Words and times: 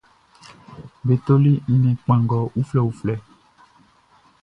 Be 1.05 1.13
toli 1.25 1.53
nnɛn 1.71 1.97
kpanngɔ 2.03 2.39
ufue 2.59 2.81
uflɛ. 2.89 3.15